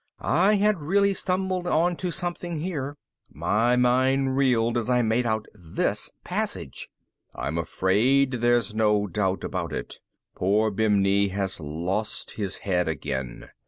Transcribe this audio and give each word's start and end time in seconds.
I 0.19 0.55
had 0.55 0.81
really 0.81 1.13
stumbled 1.13 1.67
onto 1.67 2.09
something 2.09 2.59
here. 2.61 2.97
My 3.31 3.75
mind 3.75 4.35
reeled 4.35 4.75
as 4.75 4.89
I 4.89 5.03
made 5.03 5.27
out 5.27 5.45
this 5.53 6.11
passage:_... 6.23 6.89
I'm 7.39 7.59
afraid 7.59 8.31
there's 8.31 8.73
no 8.73 9.05
doubt 9.05 9.43
about 9.43 9.71
it. 9.71 9.97
Poor 10.35 10.71
Bibney 10.71 11.27
has 11.29 11.59
lost 11.59 12.31
his 12.31 12.57
head 12.65 12.87
again. 12.87 13.49